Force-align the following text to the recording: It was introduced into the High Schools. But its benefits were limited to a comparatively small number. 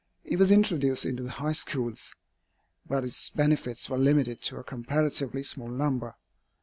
It 0.25 0.37
was 0.39 0.49
introduced 0.51 1.05
into 1.05 1.21
the 1.21 1.29
High 1.29 1.51
Schools. 1.51 2.15
But 2.89 3.03
its 3.03 3.29
benefits 3.29 3.87
were 3.87 3.99
limited 3.99 4.41
to 4.45 4.57
a 4.57 4.63
comparatively 4.63 5.43
small 5.43 5.69
number. 5.69 6.15